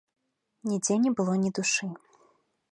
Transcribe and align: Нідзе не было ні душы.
Нідзе 0.69 0.95
не 1.05 1.11
было 1.21 1.37
ні 1.45 1.49
душы. 1.61 1.93